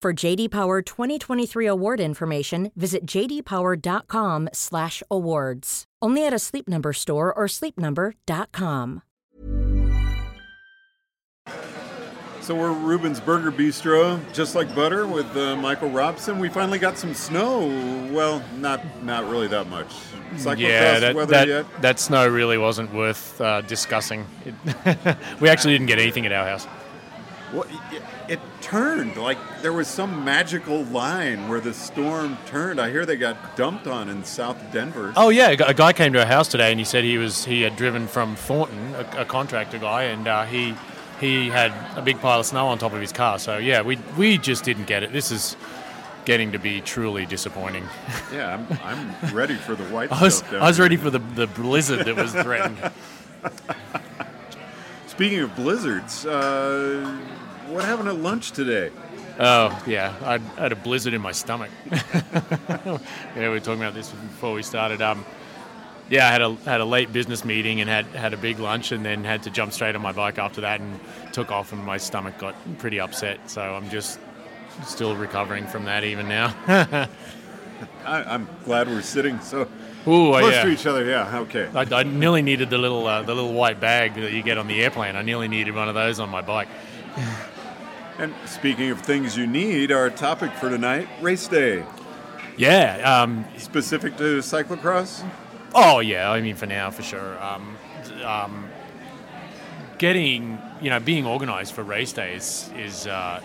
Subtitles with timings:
[0.00, 5.84] For JD Power 2023 award information, visit jdpower.com/awards.
[6.00, 9.02] Only at a Sleep Number store or sleepnumber.com.
[12.40, 16.38] So we're Ruben's Burger Bistro, just like butter, with uh, Michael Robson.
[16.38, 17.66] We finally got some snow.
[18.12, 19.88] Well, not not really that much.
[20.34, 21.66] Cyclocross yeah, that, weather that, yet?
[21.82, 24.24] that snow really wasn't worth uh, discussing.
[24.44, 24.54] It
[25.40, 26.68] we actually didn't get anything at our house.
[27.52, 28.02] Well, it, it
[28.68, 32.78] turned like there was some magical line where the storm turned.
[32.78, 35.12] I hear they got dumped on in South Denver.
[35.16, 37.62] Oh yeah, a guy came to our house today and he said he was he
[37.62, 40.74] had driven from Thornton, a, a contractor guy, and uh, he
[41.18, 43.38] he had a big pile of snow on top of his car.
[43.38, 45.12] So yeah, we we just didn't get it.
[45.12, 45.56] This is
[46.26, 47.84] getting to be truly disappointing.
[48.30, 50.52] Yeah, I'm, I'm ready for the white I was stuff.
[50.52, 52.76] I was ready for the, the blizzard that was threatened.
[55.06, 57.18] Speaking of blizzards, uh,
[57.68, 58.90] what happened at lunch today?
[59.38, 61.70] Oh yeah, I I had a blizzard in my stomach.
[61.90, 62.98] yeah,
[63.36, 65.00] we were talking about this before we started.
[65.00, 65.24] Um,
[66.10, 68.90] yeah, I had a had a late business meeting and had had a big lunch,
[68.92, 70.98] and then had to jump straight on my bike after that, and
[71.32, 73.48] took off, and my stomach got pretty upset.
[73.48, 74.18] So I'm just
[74.84, 76.54] still recovering from that even now.
[78.04, 79.62] I, I'm glad we're sitting so
[80.06, 80.64] Ooh, close yeah.
[80.64, 81.04] to each other.
[81.04, 81.68] Yeah, okay.
[81.74, 84.66] I, I nearly needed the little uh, the little white bag that you get on
[84.66, 85.14] the airplane.
[85.14, 86.68] I nearly needed one of those on my bike.
[88.18, 91.84] And speaking of things you need, our topic for tonight: race day,
[92.56, 93.22] Yeah.
[93.22, 95.24] Um, specific to cyclocross.
[95.74, 97.42] Oh yeah, I mean for now for sure.
[97.42, 97.76] Um,
[98.24, 98.68] um,
[99.98, 103.40] getting you know being organised for race day is uh,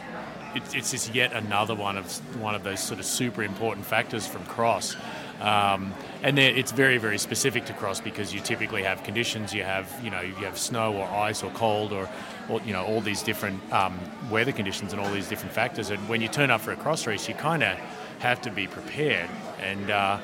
[0.55, 2.05] it's, it's just yet another one of
[2.41, 4.95] one of those sort of super important factors from cross.
[5.41, 9.53] Um, and it's very very specific to cross because you typically have conditions.
[9.53, 12.09] You have you know you have snow or ice or cold or,
[12.49, 13.99] or you know all these different um,
[14.29, 15.89] weather conditions and all these different factors.
[15.89, 17.77] And when you turn up for a cross race, you kind of
[18.19, 19.29] have to be prepared
[19.61, 19.89] and.
[19.89, 20.19] Uh,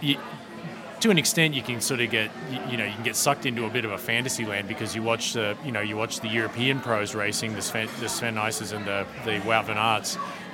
[0.00, 0.16] you,
[1.00, 3.46] to an extent, you can sort of get you, you know you can get sucked
[3.46, 6.20] into a bit of a fantasy land because you watch the you know you watch
[6.20, 9.78] the European pros racing the Sven, the Sven Nysers and the the Wout van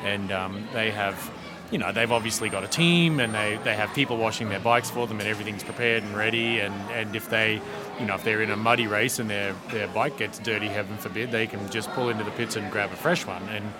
[0.04, 1.30] and um, they have
[1.70, 4.90] you know they've obviously got a team and they, they have people washing their bikes
[4.90, 7.60] for them and everything's prepared and ready and, and if they
[8.00, 10.96] you know if they're in a muddy race and their their bike gets dirty heaven
[10.96, 13.42] forbid they can just pull into the pits and grab a fresh one.
[13.48, 13.72] And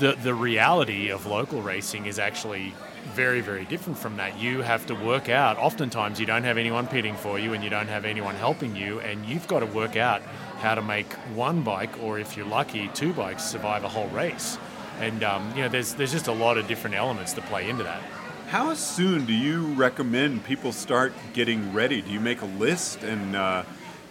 [0.00, 2.74] the the reality of local racing is actually
[3.14, 4.38] very very different from that.
[4.38, 7.70] You have to work out oftentimes you don't have anyone pitting for you and you
[7.70, 10.22] don't have anyone helping you and you've got to work out
[10.58, 14.58] how to make one bike or if you're lucky two bikes survive a whole race.
[15.00, 17.84] And um, you know there's there's just a lot of different elements that play into
[17.84, 18.02] that
[18.48, 22.00] How soon do you recommend people start getting ready?
[22.00, 23.62] Do you make a list and uh,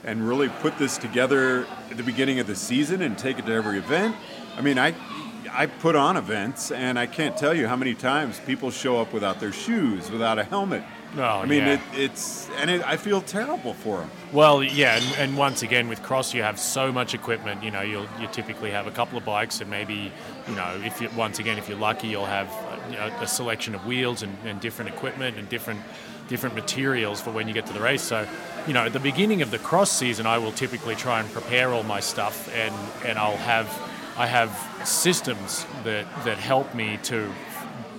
[0.03, 3.51] and really put this together at the beginning of the season and take it to
[3.51, 4.15] every event?
[4.55, 4.93] I mean, I
[5.51, 9.11] I put on events and I can't tell you how many times people show up
[9.11, 10.83] without their shoes, without a helmet.
[11.15, 11.73] Oh, I mean, yeah.
[11.73, 14.11] it, it's and it, I feel terrible for them.
[14.33, 17.63] Well, yeah, and, and once again with cross, you have so much equipment.
[17.63, 20.11] You know, you'll you typically have a couple of bikes, and maybe
[20.47, 22.49] you know, if you once again, if you're lucky, you'll have
[22.95, 25.81] know, a selection of wheels and, and different equipment and different
[26.27, 28.01] different materials for when you get to the race.
[28.01, 28.27] So,
[28.67, 31.73] you know, at the beginning of the cross season, I will typically try and prepare
[31.73, 32.75] all my stuff, and
[33.05, 33.67] and I'll have
[34.17, 34.51] I have
[34.85, 37.31] systems that that help me to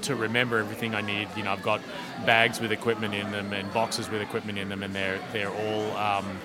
[0.03, 1.29] to remember everything I need.
[1.37, 1.81] You know, I've got
[2.25, 5.97] bags with equipment in them and boxes with equipment in them, and they're they're all
[5.97, 6.39] um,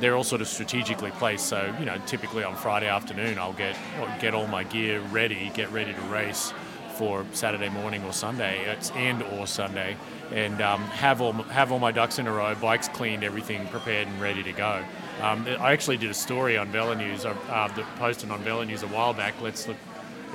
[0.00, 1.46] they're all sort of strategically placed.
[1.46, 3.76] So you know, typically on Friday afternoon, I'll get
[4.20, 6.52] get all my gear ready, get ready to race
[6.94, 9.96] for Saturday morning or Sunday, it's and or Sunday,
[10.32, 14.06] and um, have all have all my ducks in a row, bikes cleaned, everything prepared
[14.08, 14.82] and ready to go.
[15.20, 19.14] Um, I actually did a story on VeloNews, uh, uh, posted on VeloNews a while
[19.14, 19.34] back.
[19.40, 19.76] Let's look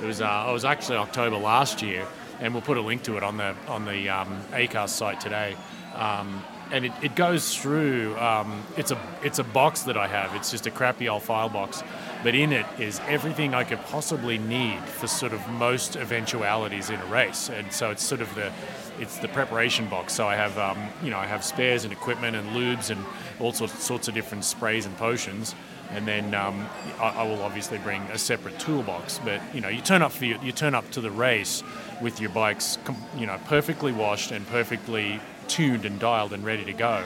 [0.02, 2.06] It was uh, it was actually October last year,
[2.40, 5.56] and we'll put a link to it on the on the um, Acast site today.
[5.94, 6.42] Um,
[6.72, 8.16] and it, it goes through.
[8.18, 10.34] Um, it's a it's a box that I have.
[10.34, 11.82] It's just a crappy old file box,
[12.22, 17.00] but in it is everything I could possibly need for sort of most eventualities in
[17.00, 17.48] a race.
[17.48, 18.52] And so it's sort of the
[18.98, 20.12] it's the preparation box.
[20.14, 23.04] So I have um, you know I have spares and equipment and lubes and
[23.38, 25.54] all sorts sorts of different sprays and potions.
[25.90, 26.68] And then um,
[27.00, 29.18] I, I will obviously bring a separate toolbox.
[29.24, 31.62] But you know you turn up for your, you turn up to the race
[32.00, 32.78] with your bikes
[33.16, 37.02] you know perfectly washed and perfectly tuned and dialed and ready to go.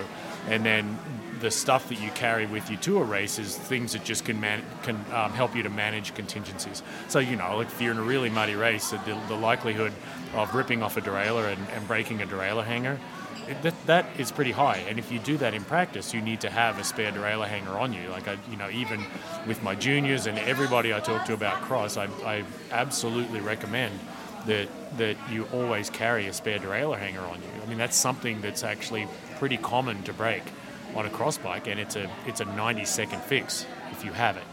[0.49, 0.99] And then
[1.45, 4.41] the stuff that you carry with you to a race is things that just can
[4.41, 6.83] man- can um, help you to manage contingencies.
[7.09, 9.93] So you know, if you're in a really muddy race, the, the likelihood
[10.33, 12.99] of ripping off a derailleur and, and breaking a derailleur hanger.
[13.61, 16.49] That, that is pretty high, and if you do that in practice, you need to
[16.49, 18.09] have a spare derailleur hanger on you.
[18.09, 19.05] Like I, you know, even
[19.47, 24.01] with my juniors and everybody I talk to about cross, I, I absolutely recommend
[24.47, 27.63] that that you always carry a spare derailleur hanger on you.
[27.63, 29.09] I mean, that's something that's actually
[29.39, 30.43] pretty common to break
[30.95, 34.37] on a cross bike, and it's a it's a 90 second fix if you have
[34.37, 34.45] it.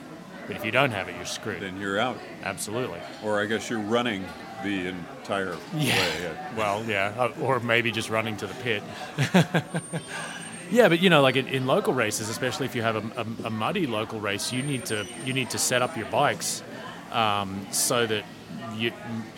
[0.47, 1.61] But if you don't have it, you're screwed.
[1.61, 2.17] Then you're out.
[2.43, 2.99] Absolutely.
[3.23, 4.25] Or I guess you're running
[4.63, 5.95] the entire Yeah.
[5.97, 6.37] way.
[6.57, 8.83] Well, yeah, uh, or maybe just running to the pit.
[10.71, 13.47] yeah, but you know, like in, in local races, especially if you have a, a,
[13.47, 16.63] a muddy local race, you need to you need to set up your bikes
[17.11, 18.25] um, so that
[18.75, 18.91] you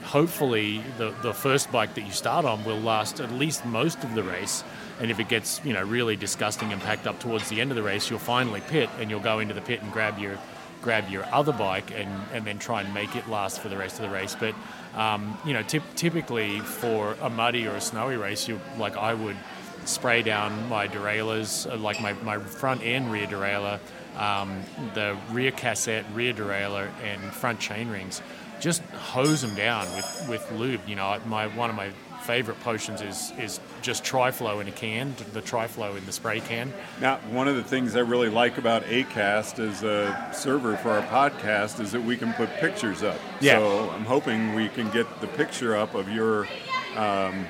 [0.03, 4.13] hopefully the the first bike that you start on will last at least most of
[4.15, 4.63] the race.
[4.99, 7.75] And if it gets you know really disgusting and packed up towards the end of
[7.75, 10.37] the race, you'll finally pit and you'll go into the pit and grab your
[10.81, 13.95] grab your other bike and, and then try and make it last for the rest
[13.95, 14.35] of the race.
[14.37, 14.53] But
[14.95, 19.13] um, you know, typ- typically for a muddy or a snowy race, you like I
[19.13, 19.37] would
[19.85, 23.79] spray down my derailleurs, uh, like my, my front and rear derailleur,
[24.17, 24.63] um,
[24.93, 28.21] the rear cassette, rear derailleur, and front chain rings.
[28.59, 30.81] Just hose them down with, with lube.
[30.87, 31.89] You know, my one of my
[32.23, 36.73] favorite potions is is just Triflow in a can, the Triflow in the spray can.
[37.01, 41.01] Now, one of the things I really like about Acast as a server for our
[41.03, 43.17] podcast is that we can put pictures up.
[43.41, 43.59] Yeah.
[43.59, 46.47] So I'm hoping we can get the picture up of your
[46.95, 47.45] um,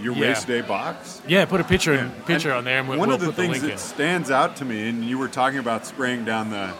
[0.00, 0.28] your Yeah.
[0.28, 1.20] race day box.
[1.28, 3.26] Yeah, put a picture in, picture And on there, and we'll, one we'll of the
[3.28, 3.78] put the things link that in.
[3.78, 6.72] stands out to me, and you were talking about spraying down the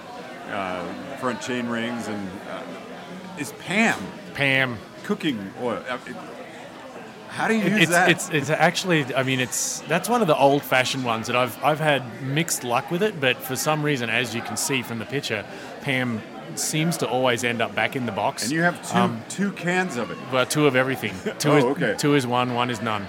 [0.51, 0.85] uh,
[1.19, 2.63] front chain rings, and uh,
[3.39, 3.99] is Pam
[4.35, 4.79] Pam.
[5.05, 5.83] cooking oil.
[7.32, 8.11] How do you use it's, that?
[8.11, 11.56] it's it's actually I mean it's that's one of the old fashioned ones that I've
[11.64, 14.99] I've had mixed luck with it, but for some reason, as you can see from
[14.99, 15.44] the picture,
[15.81, 16.20] Pam
[16.56, 18.43] seems to always end up back in the box.
[18.43, 20.19] and you have two Um, two cans of it.
[20.31, 21.14] well, two of everything.
[21.38, 21.94] Two Oh, is okay.
[21.96, 23.06] two is one, one is none.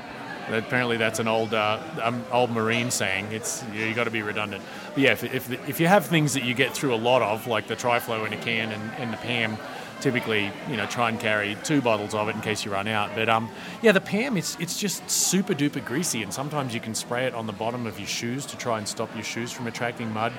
[0.49, 3.27] Apparently, that's an old uh, um, old marine saying.
[3.31, 4.61] It's you, you got to be redundant.
[4.93, 7.47] But yeah, if, if if you have things that you get through a lot of,
[7.47, 9.57] like the Triflow in a can and, and the Pam,
[10.03, 13.09] typically you know try and carry two bottles of it in case you run out.
[13.15, 13.49] But um,
[13.81, 17.33] yeah, the Pam it's it's just super duper greasy, and sometimes you can spray it
[17.33, 20.33] on the bottom of your shoes to try and stop your shoes from attracting mud,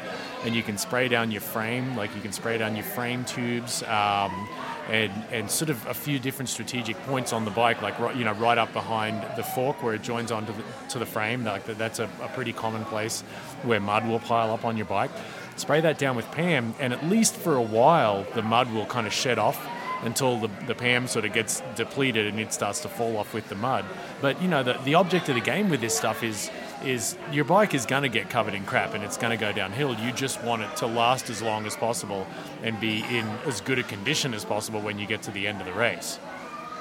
[0.44, 3.82] and you can spray down your frame, like you can spray down your frame tubes.
[3.84, 4.49] Um,
[4.90, 8.22] and, and sort of a few different strategic points on the bike, like right, you
[8.22, 11.43] know, right up behind the fork where it joins onto the to the frame.
[11.43, 13.22] Like that, that's a, a pretty common place
[13.62, 15.11] where mud will pile up on your bike.
[15.56, 19.06] Spray that down with Pam, and at least for a while, the mud will kind
[19.06, 19.66] of shed off
[20.02, 23.49] until the, the Pam sort of gets depleted and it starts to fall off with
[23.49, 23.84] the mud.
[24.20, 26.50] But you know, the, the object of the game with this stuff is
[26.84, 29.52] is your bike is going to get covered in crap and it's going to go
[29.52, 29.94] downhill.
[29.94, 32.26] You just want it to last as long as possible
[32.62, 35.61] and be in as good a condition as possible when you get to the end
[35.61, 36.18] of the race.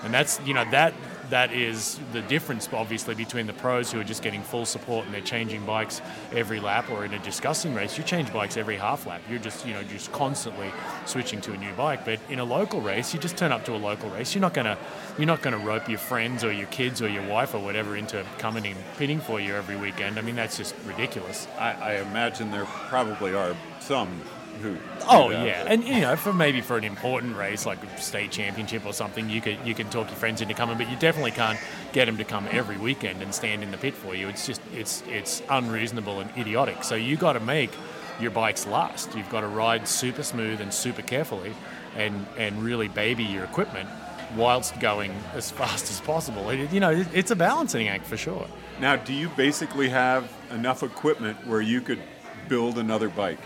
[0.04, 0.94] And that's you know that
[1.30, 5.14] that is the difference obviously between the pros who are just getting full support and
[5.14, 6.02] they're changing bikes
[6.34, 7.98] every lap or in a discussing race.
[7.98, 9.22] You change bikes every half lap.
[9.30, 10.72] You're just you know just constantly
[11.06, 12.06] switching to a new bike.
[12.06, 14.36] But in a local race you just turn up to a local race.
[14.36, 14.78] You're not going to
[15.18, 18.26] you're not to rope your friends or your kids or your wife or whatever into
[18.38, 20.20] coming and pitting for you every weekend.
[20.20, 21.48] I mean that's just ridiculous.
[21.58, 24.22] I, I imagine there probably are some
[24.62, 24.74] who.
[24.76, 24.80] do
[25.10, 28.86] Oh yeah, and you know, for maybe for an important race like a state championship
[28.86, 31.60] or something, you could you can talk your friends into coming, but you definitely can't
[31.92, 34.30] get them to come every weekend and stand in the pit for you.
[34.30, 36.84] It's just it's it's unreasonable and idiotic.
[36.84, 37.72] So you got to make
[38.20, 39.16] your bikes last.
[39.16, 41.54] You've got to ride super smooth and super carefully,
[41.96, 43.90] and and really baby your equipment
[44.36, 46.50] whilst going as fast as possible.
[46.50, 48.48] It, you know, it, it's a balancing act for sure.
[48.80, 52.02] Now, do you basically have enough equipment where you could
[52.48, 53.40] build another bike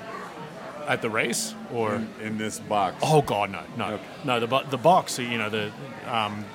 [0.88, 2.96] At the race, or in, in this box?
[3.04, 4.04] Oh God, no, no, Okay.
[4.24, 4.40] no.
[4.40, 5.72] The the box, you know, the
[6.10, 6.46] um,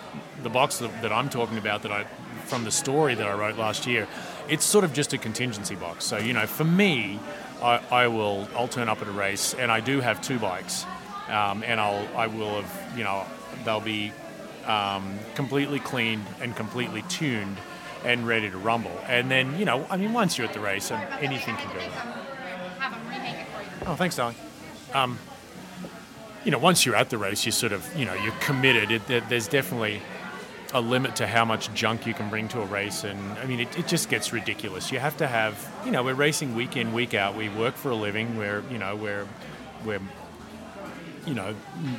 [0.42, 2.04] the box that, that I'm talking about that I
[2.46, 4.08] from the story that I wrote last year,
[4.48, 6.04] it's sort of just a contingency box.
[6.06, 7.20] So you know, for me,
[7.62, 10.86] I, I will I'll turn up at a race, and I do have two bikes,
[11.28, 13.26] um, and I'll I will have you know
[13.64, 14.12] they'll be
[14.66, 17.58] um, completely cleaned and completely tuned
[18.04, 18.98] and ready to rumble.
[19.06, 21.78] And then, you know, I mean, once you're at the race, um, anything can go
[21.78, 22.21] wrong.
[23.84, 24.36] Oh, thanks, darling.
[24.94, 25.18] Um,
[26.44, 28.90] you know, once you're at the race, you sort of, you know, you're committed.
[28.90, 30.00] It, there, there's definitely
[30.72, 33.60] a limit to how much junk you can bring to a race, and I mean,
[33.60, 34.90] it, it just gets ridiculous.
[34.90, 37.36] You have to have, you know, we're racing week in, week out.
[37.36, 38.36] We work for a living.
[38.36, 39.26] We're, you know, we're,
[39.84, 40.00] we're
[41.26, 41.54] you know,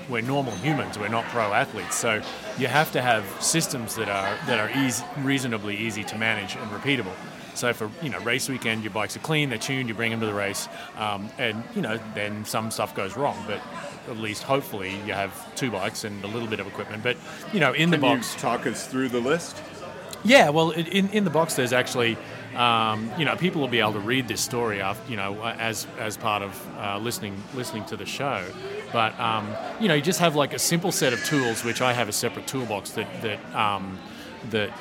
[0.10, 1.00] we're normal humans.
[1.00, 1.96] We're not pro athletes.
[1.96, 2.22] So
[2.58, 6.70] you have to have systems that are that are easy, reasonably easy to manage and
[6.72, 7.14] repeatable.
[7.56, 10.20] So for you know race weekend, your bikes are clean, they're tuned, you bring them
[10.22, 10.68] to the race,
[10.98, 13.62] um, and you know then some stuff goes wrong, but
[14.10, 17.04] at least hopefully you have two bikes and a little bit of equipment.
[17.04, 17.18] But
[17.54, 19.62] you know in Can the box, you talk us through the list?
[20.24, 22.18] yeah, well, in, in in the box, there's actually,
[22.56, 25.86] um, you know, people will be able to read this story, after, you know, as
[26.00, 28.44] as part of uh, listening listening to the show.
[28.92, 31.94] But um, you know, you just have like a simple set of tools, which I
[31.94, 34.00] have a separate toolbox that that um,
[34.50, 34.72] that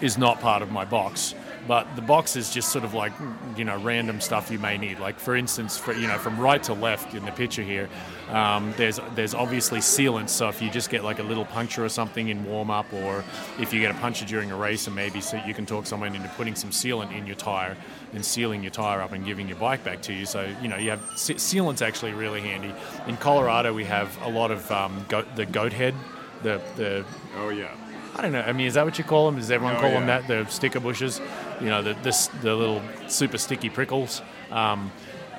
[0.00, 1.34] is not part of my box.
[1.66, 3.12] But the box is just sort of like
[3.56, 4.98] you know random stuff you may need.
[4.98, 7.88] Like for instance, for you know from right to left in the picture here,
[8.30, 10.28] um, there's there's obviously sealants.
[10.28, 13.24] So if you just get like a little puncture or something in warm up, or
[13.58, 16.14] if you get a puncture during a race, and maybe so you can talk someone
[16.14, 17.76] into putting some sealant in your tire
[18.12, 20.26] and sealing your tire up and giving your bike back to you.
[20.26, 22.74] So you know you have sealant's actually really handy.
[23.06, 25.94] In Colorado, we have a lot of um, goat, the goat head,
[26.42, 27.04] the the
[27.38, 27.74] Oh yeah.
[28.16, 28.42] I don't know.
[28.42, 29.40] I mean, is that what you call them?
[29.40, 30.28] Does everyone Oh, call them that?
[30.28, 31.20] The sticker bushes,
[31.60, 34.22] you know, the this, the little super sticky prickles.
[34.50, 34.92] Um,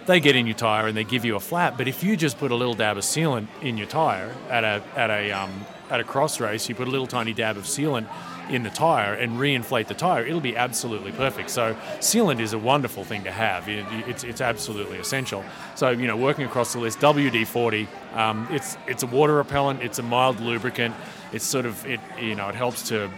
[0.05, 1.77] they get in your tire and they give you a flat.
[1.77, 4.83] But if you just put a little dab of sealant in your tire at a
[4.95, 8.07] at a um, at a cross race, you put a little tiny dab of sealant
[8.49, 11.49] in the tire and reinflate the tire, it'll be absolutely perfect.
[11.49, 13.67] So sealant is a wonderful thing to have.
[13.67, 15.43] It, it's, it's absolutely essential.
[15.75, 19.81] So you know, working across the list, WD-40, um, it's it's a water repellent.
[19.81, 20.95] It's a mild lubricant.
[21.31, 23.09] It's sort of it you know it helps to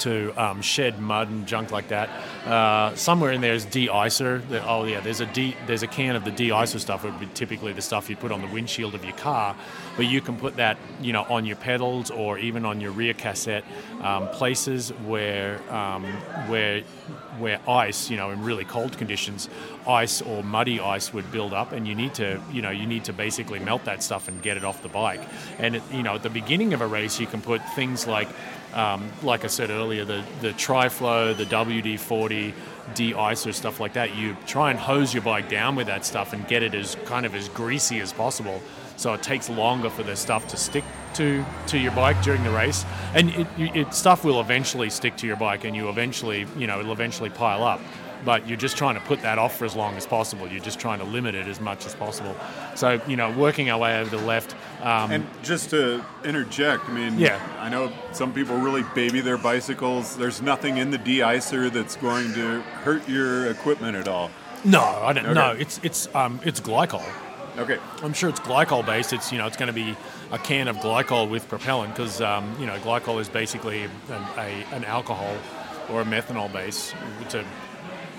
[0.00, 2.08] to um, shed mud and junk like that.
[2.46, 4.42] Uh, somewhere in there is de-icer.
[4.66, 7.04] Oh yeah, there's a de- there's a can of the de-icer stuff.
[7.04, 9.56] It would be typically the stuff you put on the windshield of your car,
[9.96, 13.14] but you can put that you know on your pedals or even on your rear
[13.14, 13.64] cassette,
[14.02, 16.04] um, places where um,
[16.48, 16.82] where
[17.38, 19.48] where ice, you know, in really cold conditions,
[19.86, 23.04] ice or muddy ice would build up, and you need to, you know, you need
[23.04, 25.20] to basically melt that stuff and get it off the bike.
[25.58, 28.28] And it, you know, at the beginning of a race, you can put things like,
[28.74, 32.52] um, like I said earlier, the the Triflow, the WD-40,
[32.94, 34.14] de-icer, stuff like that.
[34.16, 37.24] You try and hose your bike down with that stuff and get it as kind
[37.24, 38.60] of as greasy as possible.
[38.96, 42.50] So it takes longer for the stuff to stick to to your bike during the
[42.50, 46.66] race, and it, it stuff will eventually stick to your bike, and you eventually, you
[46.66, 47.80] know, it'll eventually pile up.
[48.24, 50.48] But you're just trying to put that off for as long as possible.
[50.48, 52.34] You're just trying to limit it as much as possible.
[52.74, 54.54] So you know, working our way over to the left.
[54.82, 57.38] Um, And just to interject, I mean, Yeah.
[57.60, 60.16] I know some people really baby their bicycles.
[60.16, 64.30] There's nothing in the de-icer that's going to hurt your equipment at all.
[64.64, 65.26] no, I don't.
[65.26, 65.34] Okay.
[65.34, 67.04] No, it's it's um, it's glycol.
[67.58, 67.78] Okay.
[68.02, 69.12] I'm sure it's glycol based.
[69.12, 69.94] It's you know it's going to be
[70.32, 74.64] a can of glycol with propellant because um, you know glycol is basically an, a,
[74.72, 75.36] an alcohol
[75.90, 76.94] or a methanol base.
[77.20, 77.44] It's a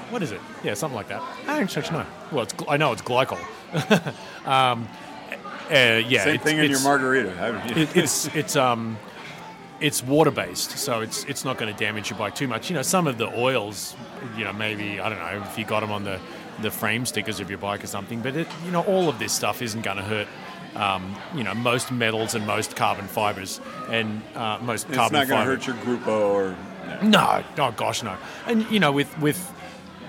[0.10, 0.42] what is it?
[0.64, 1.22] Yeah, something like that.
[1.48, 2.06] I don't actually know.
[2.32, 3.40] Well, it's I know it's glycol.
[4.48, 4.88] um,
[5.70, 7.32] uh, yeah, Same it's- thing in your margarita.
[7.32, 7.84] haven't you?
[7.84, 8.98] it, it's it's um
[9.82, 12.70] it's water based, so it's it's not going to damage your bike too much.
[12.70, 13.96] You know, some of the oils,
[14.38, 16.20] you know, maybe I don't know if you got them on the
[16.62, 19.34] the frame stickers of your bike or something, but it, you know, all of this
[19.34, 20.28] stuff isn't going to hurt.
[20.76, 25.30] Um, you know, most metals and most carbon fibers and uh, most it's carbon It's
[25.30, 26.56] not going to hurt your Gruppo or.
[27.02, 27.44] no.
[27.58, 28.16] no, oh gosh, no.
[28.46, 29.38] And you know, with with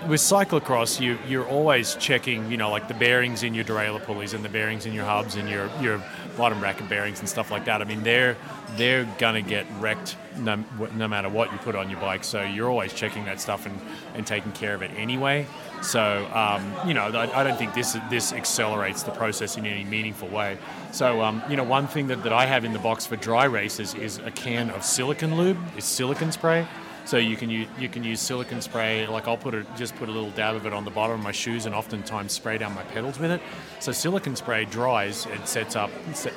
[0.07, 4.33] with cyclocross, you you're always checking, you know, like the bearings in your derailleur pulleys
[4.33, 6.01] and the bearings in your hubs and your your
[6.37, 7.81] bottom bracket bearings and stuff like that.
[7.81, 8.37] I mean, they're
[8.77, 10.63] they're gonna get wrecked no,
[10.95, 12.23] no matter what you put on your bike.
[12.23, 13.79] So you're always checking that stuff and,
[14.13, 15.45] and taking care of it anyway.
[15.81, 19.83] So um, you know, I, I don't think this this accelerates the process in any
[19.83, 20.57] meaningful way.
[20.91, 23.45] So um, you know, one thing that, that I have in the box for dry
[23.45, 26.65] races is a can of silicon lube, is silicon spray.
[27.07, 29.07] So you can use, you can use silicon spray.
[29.07, 31.23] Like I'll put a, just put a little dab of it on the bottom of
[31.23, 33.41] my shoes, and oftentimes spray down my pedals with it.
[33.79, 35.89] So silicon spray dries, it sets up,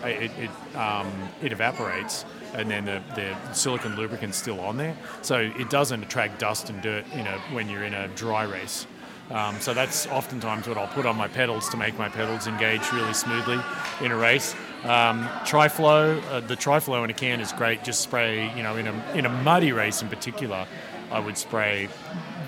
[0.04, 1.10] it it, um,
[1.42, 2.24] it evaporates,
[2.54, 4.96] and then the, the silicon lubricant's still on there.
[5.22, 8.86] So it doesn't attract dust and dirt in a, when you're in a dry race.
[9.32, 12.92] Um, so that's oftentimes what I'll put on my pedals to make my pedals engage
[12.92, 13.60] really smoothly
[14.02, 14.54] in a race.
[14.84, 17.84] Um, Triflow, uh, the Triflow in a can is great.
[17.84, 20.66] Just spray, you know, in a in a muddy race in particular,
[21.10, 21.88] I would spray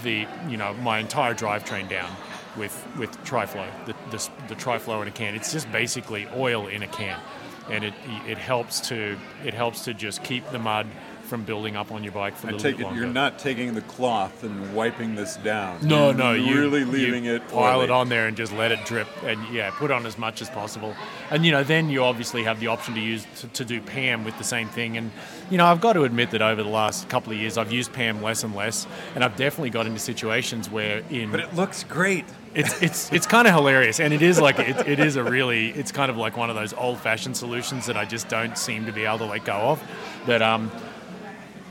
[0.02, 2.10] the you know my entire drivetrain down
[2.56, 5.34] with with Triflow, the, the the Triflow in a can.
[5.34, 7.20] It's just basically oil in a can.
[7.70, 7.94] and it
[8.26, 10.86] it helps to it helps to just keep the mud
[11.32, 13.00] from building up on your bike for a I little take bit it longer.
[13.00, 15.78] you're not taking the cloth and wiping this down.
[15.80, 17.84] No, no, You're no, you really leaving you it pile oily.
[17.84, 20.50] it on there and just let it drip, and yeah, put on as much as
[20.50, 20.94] possible.
[21.30, 24.24] And you know, then you obviously have the option to use to, to do Pam
[24.24, 24.98] with the same thing.
[24.98, 25.10] And
[25.50, 27.94] you know, I've got to admit that over the last couple of years, I've used
[27.94, 31.82] Pam less and less, and I've definitely got into situations where in But it looks
[31.84, 32.26] great.
[32.54, 35.70] it's it's it's kind of hilarious, and it is like it, it is a really
[35.70, 38.84] it's kind of like one of those old fashioned solutions that I just don't seem
[38.84, 39.82] to be able to let go of.
[40.26, 40.70] But um,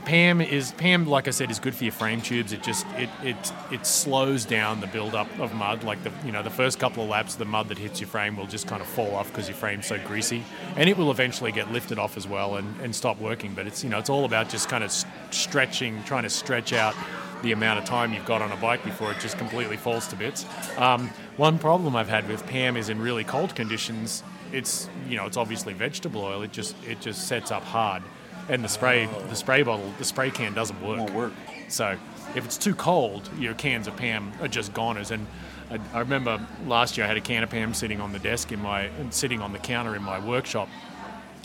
[0.04, 2.52] Pam is Pam, like I said, is good for your frame tubes.
[2.52, 5.84] It just it it it slows down the build up of mud.
[5.84, 8.36] Like the you know the first couple of laps, the mud that hits your frame
[8.36, 10.44] will just kind of fall off because your frame's so greasy,
[10.76, 13.54] and it will eventually get lifted off as well and, and stop working.
[13.54, 14.92] But it's you know it's all about just kind of
[15.30, 16.94] stretching, trying to stretch out
[17.42, 20.16] the amount of time you've got on a bike before it just completely falls to
[20.16, 20.46] bits.
[20.78, 25.26] Um, one problem I've had with Pam is in really cold conditions, it's you know
[25.26, 26.42] it's obviously vegetable oil.
[26.42, 28.02] It just it just sets up hard,
[28.48, 30.98] and the spray the spray bottle the spray can doesn't work.
[30.98, 31.32] Won't work.
[31.68, 31.96] So
[32.34, 35.10] if it's too cold, your cans of Pam are just goners.
[35.10, 35.26] And
[35.70, 38.52] I, I remember last year I had a can of Pam sitting on the desk
[38.52, 40.68] in my sitting on the counter in my workshop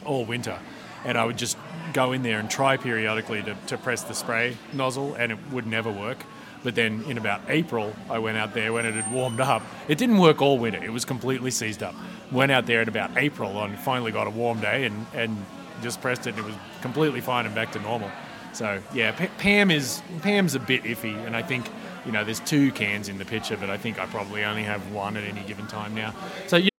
[0.05, 0.57] all winter.
[1.05, 1.57] And I would just
[1.93, 5.67] go in there and try periodically to, to press the spray nozzle, and it would
[5.67, 6.17] never work.
[6.63, 9.61] But then in about April, I went out there when it had warmed up.
[9.87, 11.95] It didn't work all winter, it was completely seized up.
[12.31, 15.45] Went out there in about April and finally got a warm day and, and
[15.81, 18.11] just pressed it, and it was completely fine and back to normal.
[18.53, 21.69] So yeah, P- Pam is Pam's a bit iffy, and I think
[22.05, 24.91] you know there's two cans in the picture, but I think I probably only have
[24.91, 26.13] one at any given time now.
[26.47, 26.69] So yeah,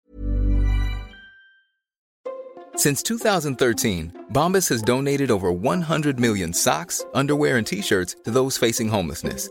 [2.78, 8.56] Since 2013, Bombas has donated over 100 million socks, underwear, and t shirts to those
[8.56, 9.50] facing homelessness.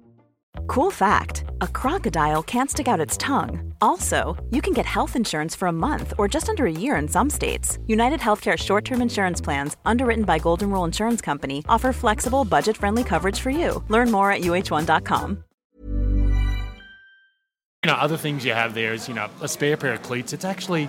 [0.67, 3.73] Cool fact a crocodile can't stick out its tongue.
[3.81, 7.07] Also, you can get health insurance for a month or just under a year in
[7.07, 7.77] some states.
[7.87, 12.77] United Healthcare short term insurance plans, underwritten by Golden Rule Insurance Company, offer flexible, budget
[12.77, 13.83] friendly coverage for you.
[13.89, 15.43] Learn more at uh1.com.
[17.83, 20.33] you know, other things you have there is you know a spare pair of cleats.
[20.33, 20.87] It's actually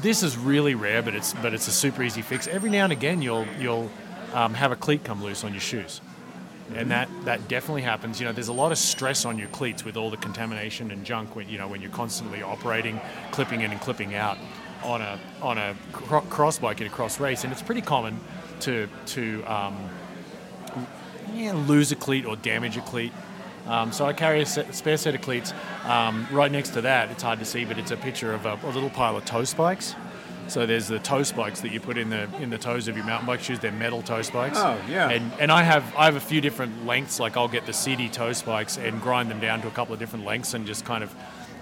[0.00, 2.46] this is really rare, but it's but it's a super easy fix.
[2.46, 3.90] Every now and again, you'll you'll
[4.32, 6.00] um, have a cleat come loose on your shoes,
[6.74, 8.20] and that that definitely happens.
[8.20, 11.04] You know, there's a lot of stress on your cleats with all the contamination and
[11.04, 13.00] junk when you know when you're constantly operating,
[13.30, 14.38] clipping in and clipping out
[14.82, 18.18] on a on a cro- cross bike in a cross race, and it's pretty common
[18.60, 19.76] to to um,
[21.34, 23.12] yeah, lose a cleat or damage a cleat.
[23.66, 25.52] Um, so I carry a set, spare set of cleats.
[25.84, 28.58] Um, right next to that, it's hard to see, but it's a picture of a,
[28.62, 29.94] a little pile of toe spikes.
[30.48, 33.04] So there's the toe spikes that you put in the in the toes of your
[33.04, 33.58] mountain bike shoes.
[33.58, 34.58] They're metal toe spikes.
[34.58, 35.10] Oh, yeah.
[35.10, 37.18] And and I have I have a few different lengths.
[37.18, 39.98] Like I'll get the Sidi toe spikes and grind them down to a couple of
[39.98, 41.14] different lengths and just kind of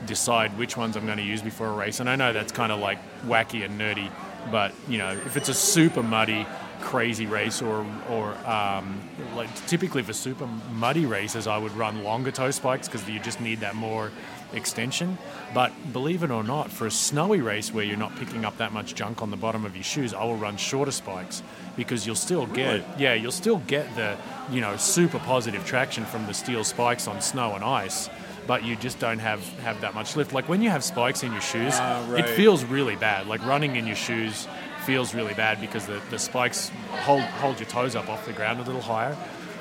[0.07, 2.01] decide which ones I'm going to use before a race.
[2.01, 4.11] And I know that's kind of like wacky and nerdy,
[4.51, 6.47] but you know if it's a super muddy
[6.81, 9.01] crazy race or or um,
[9.35, 13.41] like typically for super muddy races I would run longer toe spikes because you just
[13.41, 14.11] need that more
[14.53, 15.19] extension
[15.53, 18.73] but believe it or not for a snowy race where you're not picking up that
[18.73, 21.43] much junk on the bottom of your shoes I will run shorter spikes
[21.77, 22.85] because you'll still get Really?
[22.99, 24.17] yeah you'll still get the
[24.51, 28.09] you know super positive traction from the steel spikes on snow and ice
[28.47, 31.33] but you just don't have have that much lift like when you have spikes in
[31.33, 32.25] your shoes Ah, right.
[32.25, 34.47] it feels really bad like running in your shoes
[34.85, 38.61] feels really bad because the, the spikes hold hold your toes up off the ground
[38.61, 39.17] a little higher.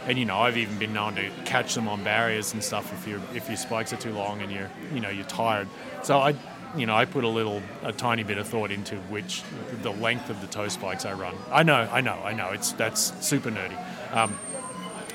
[0.06, 3.08] And you know, I've even been known to catch them on barriers and stuff if
[3.08, 5.68] your if your spikes are too long and you're you know you're tired.
[6.04, 6.36] So I
[6.76, 9.44] you know I put a little a tiny bit of thought into which
[9.82, 11.36] the length of the toe spikes I run.
[11.52, 12.50] I know, I know, I know.
[12.50, 13.78] It's that's super nerdy.
[14.14, 14.38] Um,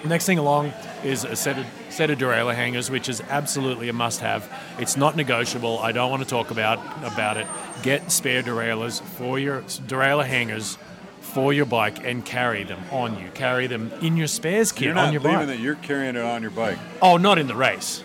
[0.04, 0.72] Next thing along
[1.04, 4.50] is a set of, set of derailleur hangers, which is absolutely a must-have.
[4.78, 5.78] It's not negotiable.
[5.78, 7.46] I don't want to talk about about it.
[7.82, 10.78] Get spare derailleurs for your derailleur hangers
[11.20, 13.28] for your bike and carry them on you.
[13.34, 15.46] Carry them in your spares kit You're not on your leaving bike.
[15.48, 15.58] that.
[15.58, 16.78] You're carrying it on your bike.
[17.02, 18.02] Oh, not in the race.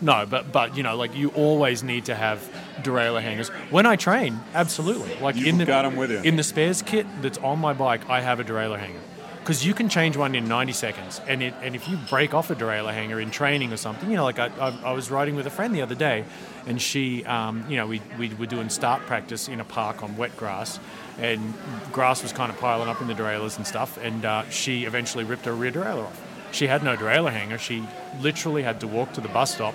[0.00, 2.38] No, but but you know, like you always need to have
[2.82, 3.48] derailleur hangers.
[3.70, 5.14] When I train, absolutely.
[5.20, 6.18] Like You've in the got 'em with you.
[6.18, 8.98] in the spares kit that's on my bike, I have a derailleur hanger.
[9.42, 12.50] Because you can change one in 90 seconds, and it, and if you break off
[12.50, 15.34] a derailleur hanger in training or something, you know, like I, I, I was riding
[15.34, 16.24] with a friend the other day,
[16.64, 20.16] and she, um, you know, we, we were doing start practice in a park on
[20.16, 20.78] wet grass,
[21.18, 21.54] and
[21.90, 25.24] grass was kind of piling up in the derailleurs and stuff, and uh, she eventually
[25.24, 26.22] ripped her rear derailleur off.
[26.52, 27.58] she had no derailleur hanger.
[27.58, 27.82] She
[28.20, 29.74] literally had to walk to the bus stop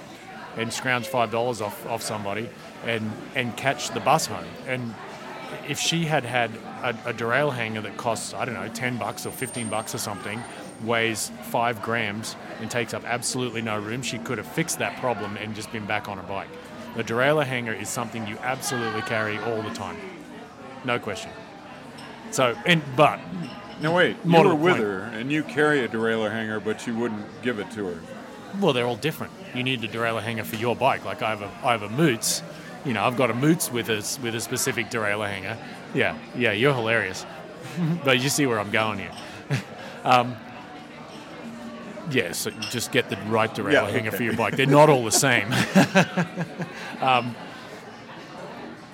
[0.56, 2.50] and scrounge five dollars off, off somebody
[2.86, 4.46] and and catch the bus home.
[4.68, 4.94] And
[5.68, 6.52] if she had had
[6.84, 9.98] a, a derailleur hanger that costs I don't know ten bucks or fifteen bucks or
[9.98, 10.42] something,
[10.84, 15.38] weighs five grams and takes up absolutely no room, she could have fixed that problem
[15.38, 16.50] and just been back on her bike.
[16.96, 19.98] The derailleur hanger is something you absolutely carry all the time,
[20.86, 21.32] no question.
[22.32, 23.20] So and but
[23.82, 24.18] No, wait.
[24.26, 24.84] You were with point.
[24.84, 28.00] her, and you carry a derailleur hanger, but you wouldn't give it to her.
[28.60, 29.32] Well, they're all different.
[29.54, 31.06] You need a derailleur hanger for your bike.
[31.06, 32.42] Like I have a, I have a Moots.
[32.86, 35.58] You know, I've got a Moots with a with a specific derailleur hanger.
[35.94, 37.26] Yeah, yeah, you're hilarious.
[38.04, 39.12] but you see where I'm going here.
[40.04, 40.36] um,
[42.10, 44.18] yeah, so just get the right derailleur Yeah, hanger okay.
[44.18, 44.56] for your bike.
[44.56, 45.52] They're not all the same.
[47.02, 47.36] um,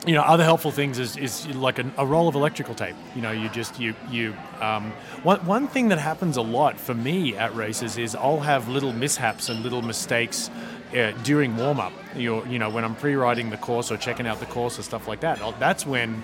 [0.05, 2.95] you know, other helpful things is, is like a, a roll of electrical tape.
[3.15, 4.35] You know, you just you you.
[4.59, 4.91] Um,
[5.23, 8.91] one one thing that happens a lot for me at races is I'll have little
[8.91, 10.49] mishaps and little mistakes
[10.95, 11.93] uh, during warm up.
[12.15, 15.07] You you know, when I'm pre-riding the course or checking out the course or stuff
[15.07, 15.39] like that.
[15.59, 16.21] That's when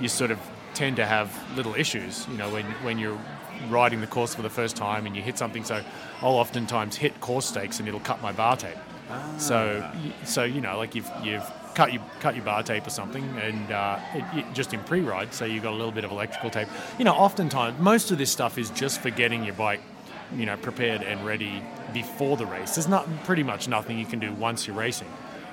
[0.00, 0.38] you sort of
[0.74, 2.26] tend to have little issues.
[2.28, 3.18] You know, when when you're
[3.68, 5.64] riding the course for the first time and you hit something.
[5.64, 5.82] So
[6.20, 8.76] I'll oftentimes hit course stakes and it'll cut my bar tape.
[9.38, 9.90] So,
[10.24, 13.72] so you know, like you've you've cut your cut your bar tape or something, and
[13.72, 16.68] uh, it, it, just in pre-ride, so you've got a little bit of electrical tape.
[16.98, 19.80] You know, oftentimes most of this stuff is just for getting your bike,
[20.36, 22.74] you know, prepared and ready before the race.
[22.74, 25.08] There's not pretty much nothing you can do once you're racing.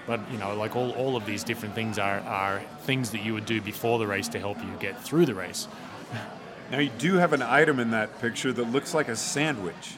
[0.07, 3.33] But you know, like all, all of these different things are, are things that you
[3.35, 5.67] would do before the race to help you get through the race.
[6.71, 9.97] Now, you do have an item in that picture that looks like a sandwich.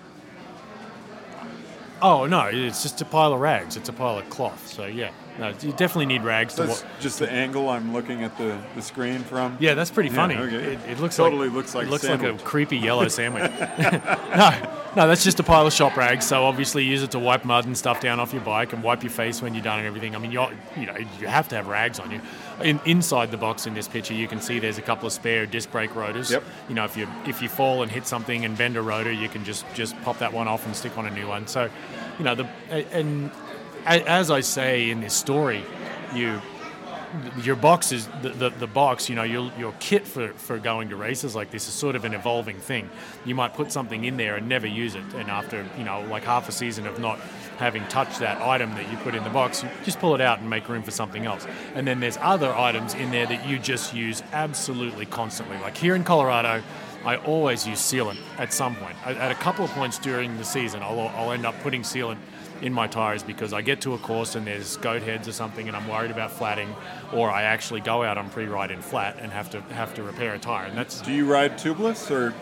[2.01, 3.77] Oh no, it's just a pile of rags.
[3.77, 4.67] It's a pile of cloth.
[4.67, 6.55] So yeah, no, you definitely need rags.
[6.55, 9.57] That's wa- just the angle I'm looking at the, the screen from.
[9.59, 10.35] Yeah, that's pretty Yeah, funny.
[10.35, 10.73] okay.
[10.73, 13.49] It, it looks Totally like, looks like it a looks like a creepy yellow sandwich.
[13.59, 16.25] no, no, that's just a pile of shop rags.
[16.25, 19.03] So obviously use it to wipe mud and stuff down off your bike and wipe
[19.03, 20.15] your face when you're done and everything.
[20.15, 20.45] I mean, you
[20.77, 22.21] you know you have to have rags on you.
[22.61, 25.45] In, inside the box in this picture, you can see there's a couple of spare
[25.47, 26.29] disc brake rotors.
[26.29, 26.43] Yep.
[26.69, 29.29] You know, if you if you fall and hit something and bend a rotor, you
[29.29, 31.47] can just just pop that one off and stick on a new one.
[31.47, 31.69] So,
[32.19, 32.47] you know, the
[32.91, 33.31] and
[33.85, 35.63] as I say in this story,
[36.13, 36.41] you
[37.43, 40.89] your box is the, the, the box you know your, your kit for, for going
[40.89, 42.89] to races like this is sort of an evolving thing.
[43.25, 46.23] You might put something in there and never use it and after you know like
[46.23, 47.19] half a season of not
[47.57, 50.39] having touched that item that you put in the box you just pull it out
[50.39, 51.45] and make room for something else.
[51.75, 55.57] And then there's other items in there that you just use absolutely constantly.
[55.57, 56.63] Like here in colorado
[57.03, 58.95] I always use sealant at some point.
[59.05, 62.19] At a couple of points during the season, I'll, I'll end up putting sealant
[62.61, 65.67] in my tires because I get to a course and there's goat heads or something
[65.67, 66.75] and I'm worried about flatting,
[67.11, 70.35] or I actually go out on pre-ride in flat and have to have to repair
[70.35, 70.67] a tire.
[70.67, 72.33] And that's Do you ride tubeless, or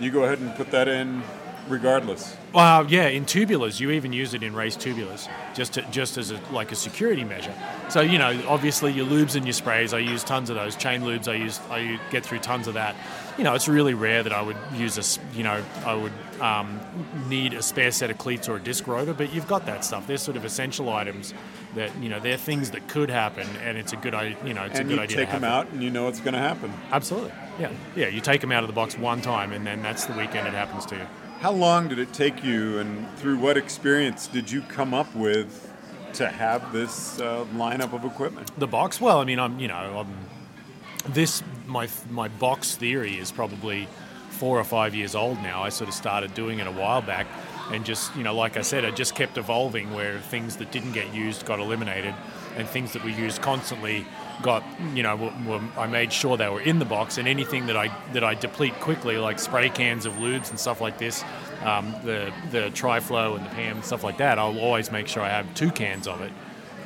[0.00, 1.22] you go ahead and put that in
[1.68, 2.37] regardless?
[2.52, 6.30] Well, yeah, in tubulars, you even use it in race tubulars, just to, just as
[6.30, 7.52] a, like a security measure.
[7.90, 10.74] So you know, obviously your lubes and your sprays, I use tons of those.
[10.74, 12.96] Chain lubes, I use I get through tons of that.
[13.36, 16.80] You know, it's really rare that I would use a, you know I would um,
[17.28, 20.06] need a spare set of cleats or a disc rotor, but you've got that stuff.
[20.06, 21.34] They're sort of essential items
[21.74, 24.78] that you know they're things that could happen, and it's a good you know it's
[24.78, 26.34] and a good you idea take to have them out, and you know what's going
[26.34, 26.72] to happen.
[26.92, 28.08] Absolutely, yeah, yeah.
[28.08, 30.54] You take them out of the box one time, and then that's the weekend it
[30.54, 31.06] happens to you.
[31.40, 35.72] How long did it take you, and through what experience did you come up with
[36.14, 38.50] to have this uh, lineup of equipment?
[38.58, 39.00] The box?
[39.00, 43.86] Well, I mean, I'm you know, I'm, this my my box theory is probably
[44.30, 45.62] four or five years old now.
[45.62, 47.28] I sort of started doing it a while back,
[47.70, 50.92] and just you know, like I said, I just kept evolving where things that didn't
[50.92, 52.16] get used got eliminated,
[52.56, 54.06] and things that we used constantly
[54.42, 57.66] got you know were, were, I made sure they were in the box, and anything
[57.66, 61.24] that I that I deplete quickly, like spray cans of lubes and stuff like this,
[61.64, 65.22] um, the the Triflow and the Pam and stuff like that, I'll always make sure
[65.22, 66.32] I have two cans of it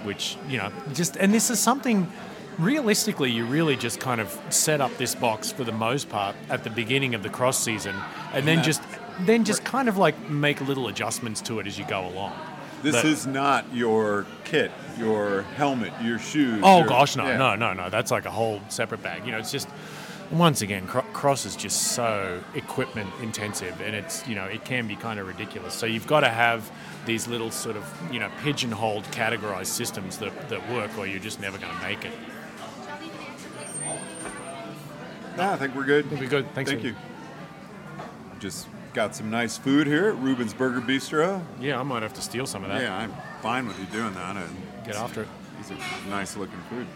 [0.05, 2.11] which you know just and this is something
[2.59, 6.65] realistically you really just kind of set up this box for the most part at
[6.65, 7.95] the beginning of the cross season
[8.33, 8.83] and then just
[9.21, 12.33] then just kind of like make little adjustments to it as you go along
[12.83, 16.61] This But- is not your kit, your helmet, your shoes.
[16.65, 17.37] oh your- gosh no yeah.
[17.37, 19.69] no no no that's like a whole separate bag you know it's just
[20.31, 24.87] once again cro- cross is just so equipment intensive and it's you know it can
[24.89, 26.71] be kind of ridiculous so you've got to have
[27.07, 31.41] these little sort of you know pigeonholed categorized systems that, that work or you're just
[31.41, 32.13] never going to make it
[35.37, 36.11] No, I think we're good.
[36.11, 36.47] We'll be good.
[36.55, 36.95] Thanks, Thank you.
[38.39, 41.43] Just got some nice food here at Ruben's Burger Bistro.
[41.61, 42.83] Yeah, I might have to steal some of that.
[42.83, 44.37] Yeah, I'm fine with you doing that.
[44.37, 45.29] And Get after it.
[45.59, 46.87] These are nice looking food.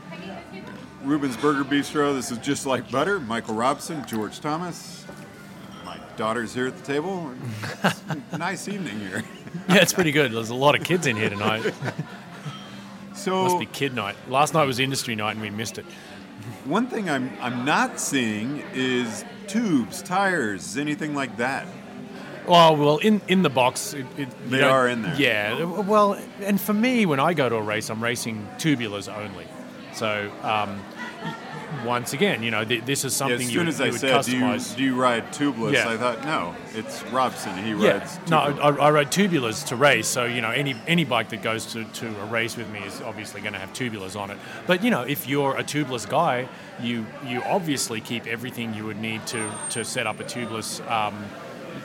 [1.03, 2.15] Ruben's Burger Bistro.
[2.15, 3.21] This is just like butter.
[3.21, 5.05] Michael Robson, George Thomas,
[5.85, 7.33] my daughter's here at the table.
[8.39, 9.23] Nice evening here.
[9.69, 10.33] Yeah, it's pretty good.
[10.33, 11.73] There's a lot of kids in here tonight.
[13.15, 14.15] So Must be kid night.
[14.29, 15.87] Last night was industry night and we missed it.
[16.67, 21.67] one thing I'm I'm not seeing is tubes, tires, anything like that.
[22.49, 25.15] Oh well, in in the box, it, it, They don't- are in there.
[25.17, 25.65] Yeah.
[25.65, 29.47] Well, and for me, when I go to a race, I'm racing tubulars only.
[29.93, 30.79] So um,
[31.85, 34.21] once again, you know, th- this is something as you, soon would- as you I
[34.21, 35.73] said, do you, do you ride tubulars?
[35.73, 35.89] Yeah.
[35.89, 37.57] I thought no, it's Robson.
[37.65, 38.19] He yeah, rides.
[38.31, 38.39] no.
[38.39, 41.85] I, I ride tubulars to race, so you know any any bike that goes to,
[41.85, 44.39] to a race with me is obviously going to have tubulars on it.
[44.67, 46.49] But you know, if you're a tubeless guy,
[46.81, 50.81] you you obviously keep everything you would need to to set up a tubeless.
[50.91, 51.25] Um,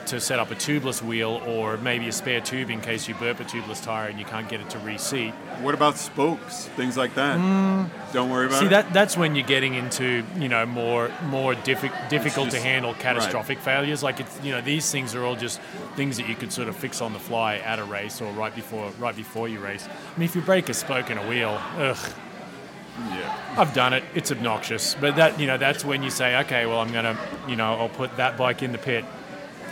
[0.06, 3.40] to set up a tubeless wheel or maybe a spare tube in case you burp
[3.40, 5.32] a tubeless tire and you can't get it to reseat.
[5.60, 7.36] What about spokes, things like that?
[8.12, 8.60] Don't worry about Mm.
[8.60, 8.70] See it.
[8.70, 12.92] that that's when you're getting into you know more more diffi- difficult to just- handle
[12.92, 13.00] right.
[13.00, 14.02] catastrophic failures.
[14.02, 15.60] Like it's you know these things are all just
[15.96, 18.54] things that you could sort of fix on the fly at a race or right
[18.54, 19.86] before right before you race.
[19.86, 21.96] I mean, if you break a spoke in a wheel, ugh,
[23.10, 23.36] yeah.
[23.56, 24.04] I've done it.
[24.14, 27.16] It's obnoxious, but that you know that's when you say, okay, well I'm gonna
[27.48, 29.04] you know I'll put that bike in the pit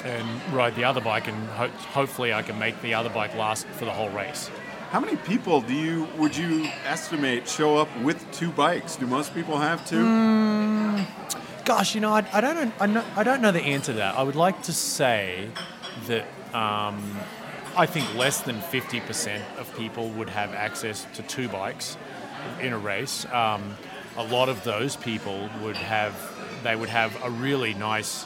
[0.02, 3.66] and ride the other bike, and ho- hopefully I can make the other bike last
[3.66, 4.50] for the whole race.
[4.90, 8.96] How many people do you would you estimate show up with two bikes?
[8.96, 10.04] Do most people have two?
[10.04, 11.06] Mm.
[11.64, 13.98] Gosh, you know, I, I don't know, I, know, I don't know the answer to
[13.98, 14.16] that.
[14.16, 15.48] I would like to say
[16.06, 17.16] that um,
[17.76, 21.96] I think less than 50% of people would have access to two bikes
[22.60, 23.24] in a race.
[23.32, 23.76] Um,
[24.16, 26.14] a lot of those people would have,
[26.64, 28.24] they would have a really nice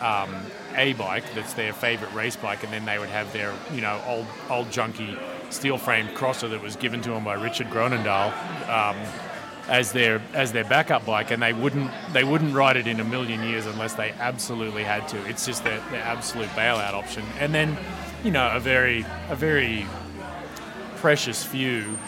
[0.00, 0.34] um,
[0.76, 4.00] A bike that's their favorite race bike, and then they would have their, you know,
[4.06, 5.18] old, old junky
[5.50, 8.32] steel frame crosser that was given to them by Richard Gronendahl.
[8.68, 8.96] Um,
[9.68, 13.04] as their as their backup bike, and they wouldn't they wouldn't ride it in a
[13.04, 15.18] million years unless they absolutely had to.
[15.28, 17.22] It's just their, their absolute bailout option.
[17.38, 17.76] And then,
[18.24, 19.86] you know, a very a very
[20.96, 21.98] precious few.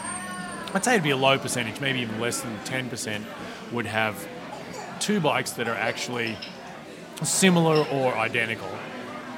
[0.73, 3.27] I'd say it'd be a low percentage, maybe even less than ten percent,
[3.73, 4.27] would have
[4.99, 6.39] two bikes that are actually
[7.23, 8.69] similar or identical.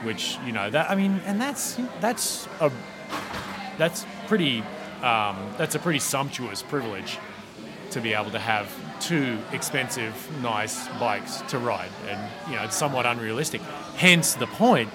[0.02, 2.72] Which you know that I mean, and that's that's a
[3.78, 4.64] that's pretty
[5.02, 7.18] um, that's a pretty sumptuous privilege
[7.90, 8.68] to be able to have
[9.00, 13.60] two expensive, nice bikes to ride, and you know it's somewhat unrealistic.
[13.96, 14.88] Hence the point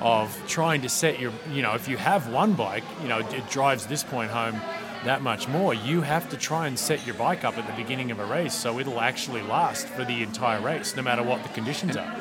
[0.00, 3.48] of trying to set your, you know, if you have one bike, you know, it
[3.48, 4.60] drives this point home
[5.04, 5.74] that much more.
[5.74, 8.54] You have to try and set your bike up at the beginning of a race
[8.54, 12.16] so it'll actually last for the entire race, no matter what the conditions are.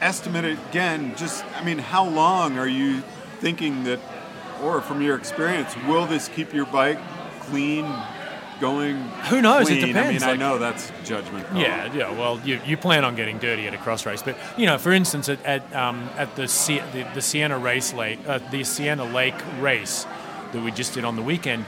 [0.00, 1.14] Estimate it again.
[1.16, 3.02] Just I mean, how long are you
[3.40, 4.00] thinking that,
[4.62, 6.98] or from your experience, will this keep your bike
[7.40, 7.84] clean,
[8.60, 8.96] going?
[9.30, 9.68] Who knows?
[9.68, 9.96] It clean?
[9.96, 11.46] I depends, mean, I know that's judgment.
[11.48, 11.60] call.
[11.60, 12.10] Yeah, yeah.
[12.12, 14.92] Well, you, you plan on getting dirty at a cross race, but you know, for
[14.92, 16.42] instance, at at, um, at the,
[16.92, 20.06] the the Sienna race lake, uh, the Sienna Lake race
[20.52, 21.64] that we just did on the weekend,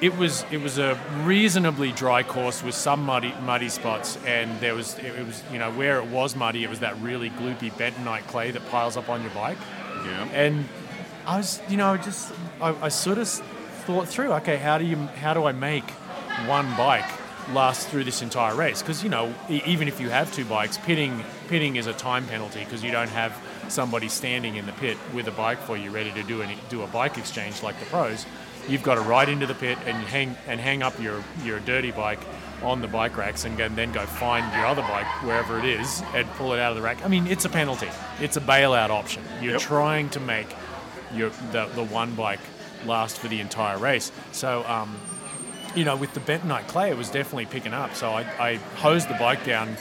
[0.00, 4.74] it was it was a reasonably dry course with some muddy muddy spots, and there
[4.74, 8.26] was it, was you know where it was muddy, it was that really gloopy bentonite
[8.28, 9.58] clay that piles up on your bike,
[10.04, 10.28] Yeah.
[10.32, 10.68] and
[11.26, 14.96] I was you know just I, I sort of thought through, okay, how do you
[14.96, 15.88] how do I make
[16.46, 17.10] one bike
[17.52, 18.82] last through this entire race?
[18.82, 22.60] Because you know even if you have two bikes, pitting pitting is a time penalty
[22.60, 23.32] because you don't have
[23.68, 26.82] somebody standing in the pit with a bike for you ready to do any, do
[26.82, 28.24] a bike exchange like the pros.
[28.68, 31.90] You've got to ride into the pit and hang and hang up your, your dirty
[31.90, 32.20] bike
[32.62, 36.02] on the bike racks and, and then go find your other bike wherever it is
[36.14, 37.02] and pull it out of the rack.
[37.04, 37.88] I mean, it's a penalty.
[38.20, 39.22] It's a bailout option.
[39.40, 39.60] You're Yep.
[39.62, 40.48] trying to make
[41.14, 42.40] your the, the one bike
[42.84, 44.12] last for the entire race.
[44.32, 44.96] So, um,
[45.74, 47.94] you know, with the bentonite clay, it was definitely picking up.
[47.94, 49.76] So I, I hosed the bike down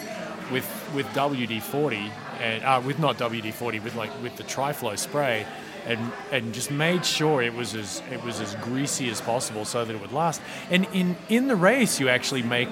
[0.52, 2.10] with with WD-40
[2.42, 5.46] and uh, with not WD-40, with like with the Triflow spray,
[5.88, 9.86] and and just made sure it was as it was as greasy as possible so
[9.86, 10.42] that it would last.
[10.70, 12.70] And in in the race, you actually make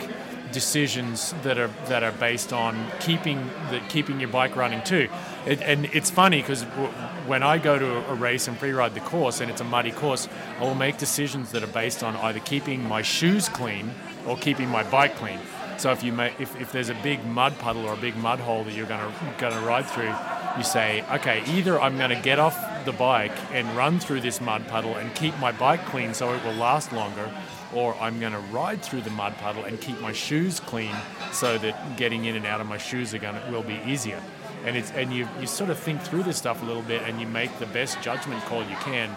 [0.51, 5.07] decisions that are that are based on keeping the keeping your bike running too.
[5.45, 6.89] It, and it's funny because w-
[7.27, 10.27] when I go to a race and pre-ride the course and it's a muddy course,
[10.59, 13.91] I will make decisions that are based on either keeping my shoes clean
[14.27, 15.39] or keeping my bike clean.
[15.77, 18.63] So if you if, if there's a big mud puddle or a big mud hole
[18.63, 20.13] that you're gonna gonna ride through,
[20.57, 24.67] you say, okay, either I'm gonna get off the bike and run through this mud
[24.67, 27.29] puddle and keep my bike clean so it will last longer,
[27.73, 30.95] or I'm gonna ride through the mud puddle and keep my shoes clean
[31.31, 34.21] so that getting in and out of my shoes are gonna will be easier.
[34.65, 37.19] And it's and you you sort of think through this stuff a little bit and
[37.19, 39.15] you make the best judgment call you can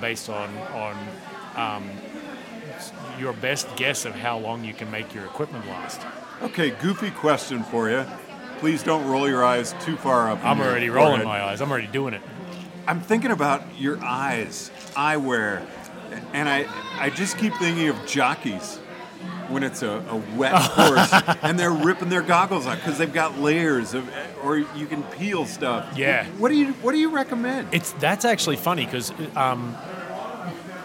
[0.00, 0.96] based on on
[1.56, 1.90] um,
[3.18, 6.00] your best guess of how long you can make your equipment last.
[6.42, 8.04] Okay, goofy question for you.
[8.58, 10.44] please don't roll your eyes too far up.
[10.44, 11.26] I'm already rolling forehead.
[11.26, 11.60] my eyes.
[11.60, 12.22] I'm already doing it.
[12.88, 15.62] I'm thinking about your eyes, eyewear,
[16.32, 16.66] and I
[16.98, 18.78] I just keep thinking of jockeys
[19.48, 23.38] when it's a, a wet course and they're ripping their goggles off because they've got
[23.38, 24.08] layers of,
[24.42, 25.96] or you can peel stuff.
[25.96, 26.24] Yeah.
[26.38, 27.68] What do you What do you recommend?
[27.72, 29.76] It's that's actually funny because um,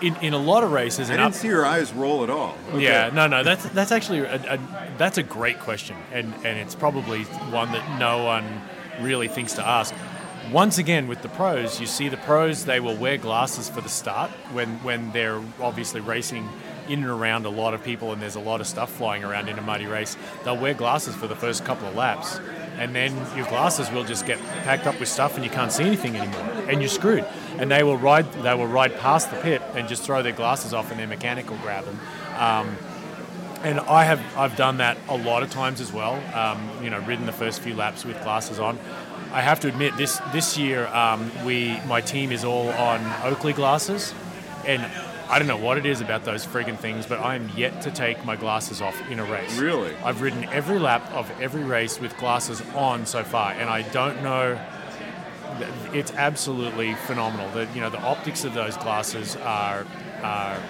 [0.02, 2.58] in in a lot of races, I didn't up- see your eyes roll at all.
[2.74, 2.84] Okay.
[2.84, 6.76] Yeah, no, no, that's that's actually a, a, that's a great question, and and it's
[6.76, 8.44] probably one that no one
[9.00, 9.96] really thinks to ask.
[10.52, 13.90] Once again, with the pros, you see the pros they will wear glasses for the
[13.90, 16.48] start when when they're obviously racing
[16.90, 19.48] in and around a lot of people and there's a lot of stuff flying around
[19.48, 20.18] in a muddy race.
[20.44, 22.40] They'll wear glasses for the first couple of laps,
[22.78, 25.86] and then your glasses will just get packed up with stuff and you can't see
[25.86, 27.26] anything anymore, and you're screwed.
[27.58, 30.74] And they will ride they will ride past the pit and just throw their glasses
[30.74, 32.00] off, and their mechanic will grab them.
[32.38, 32.78] Um,
[33.64, 36.22] and I have I've done that a lot of times as well.
[36.38, 38.78] Um, you know, ridden the first few laps with glasses on.
[39.32, 43.54] I have to admit this this year um, we my team is all on Oakley
[43.54, 44.14] glasses,
[44.66, 44.86] and
[45.30, 47.92] I don't know what it is about those friggin' things, but I am yet to
[47.92, 49.58] take my glasses off in a race.
[49.58, 49.96] Really?
[50.04, 54.22] I've ridden every lap of every race with glasses on so far, and I don't
[54.22, 54.60] know.
[55.94, 57.50] It's absolutely phenomenal.
[57.52, 59.88] That you know the optics of those glasses are
[60.22, 60.62] are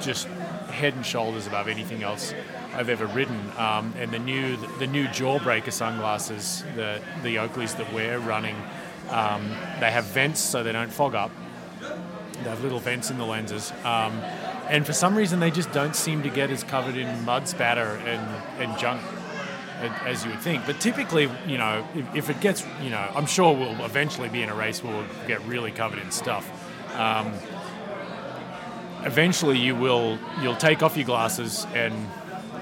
[0.00, 0.28] just
[0.70, 2.32] head and shoulders above anything else
[2.78, 3.40] I've ever ridden.
[3.58, 8.54] Um, and the new the new Jawbreaker sunglasses, the the Oakleys that we're running,
[9.10, 9.48] um,
[9.80, 11.32] they have vents so they don't fog up.
[11.80, 13.72] They have little vents in the lenses.
[13.84, 14.12] Um,
[14.68, 17.96] and for some reason, they just don't seem to get as covered in mud spatter
[18.06, 19.02] and, and junk
[20.04, 20.64] as you would think.
[20.66, 24.42] But typically, you know, if, if it gets, you know, I'm sure we'll eventually be
[24.42, 26.48] in a race where we'll get really covered in stuff.
[26.96, 27.32] Um,
[29.04, 31.94] eventually, you will you'll take off your glasses and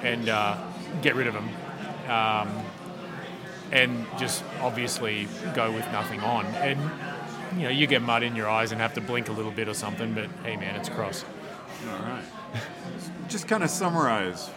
[0.06, 0.56] and uh,
[1.02, 1.48] get rid of them,
[2.08, 2.64] um,
[3.72, 6.46] and just obviously go with nothing on.
[6.46, 6.80] And
[7.56, 9.68] you know, you get mud in your eyes and have to blink a little bit
[9.68, 10.14] or something.
[10.14, 11.24] But hey, man, it's cross.
[11.88, 12.24] All right.
[13.28, 14.50] Just kind of summarize.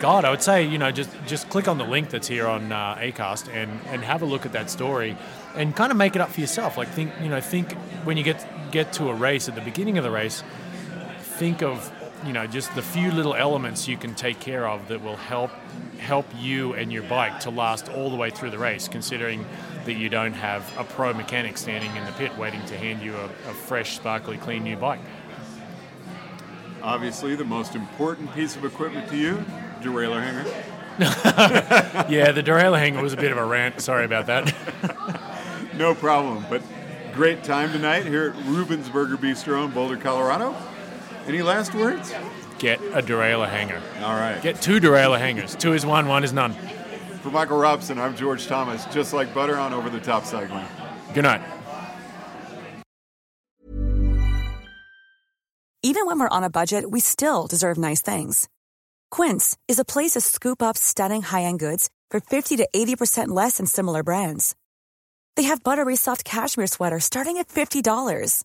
[0.00, 2.70] God, I would say you know just just click on the link that's here on
[2.70, 5.16] uh, Acast and and have a look at that story,
[5.56, 6.76] and kind of make it up for yourself.
[6.76, 7.72] Like think you know think
[8.04, 10.44] when you get get to a race at the beginning of the race,
[11.38, 11.92] think of
[12.26, 15.50] you know just the few little elements you can take care of that will help
[15.98, 18.88] help you and your bike to last all the way through the race.
[18.88, 19.44] Considering
[19.84, 23.14] that you don't have a pro mechanic standing in the pit waiting to hand you
[23.16, 25.00] a, a fresh, sparkly, clean new bike.
[26.82, 29.44] Obviously, the most important piece of equipment to you,
[29.80, 30.44] derailleur hanger.
[32.08, 33.80] yeah, the derailleur hanger was a bit of a rant.
[33.80, 34.54] Sorry about that.
[35.78, 36.44] No problem.
[36.50, 36.60] But
[37.14, 40.56] great time tonight here at Rueben's Burger Bistro in Boulder, Colorado.
[41.28, 42.14] Any last words?
[42.58, 43.82] Get a derailleur hanger.
[44.00, 44.40] All right.
[44.40, 45.54] Get two derailleur hangers.
[45.54, 46.54] Two is one, one is none.
[47.22, 50.64] For Michael Robson, I'm George Thomas, just like butter on over the top cycling.
[51.12, 51.42] Good night.
[55.82, 58.48] Even when we're on a budget, we still deserve nice things.
[59.10, 63.58] Quince is a place to scoop up stunning high-end goods for 50 to 80% less
[63.58, 64.56] than similar brands.
[65.36, 68.44] They have buttery soft cashmere sweaters starting at $50,